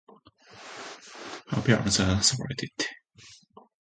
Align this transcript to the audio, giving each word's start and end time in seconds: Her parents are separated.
Her 1.51 1.61
parents 1.61 1.99
are 1.99 2.23
separated. 2.23 2.71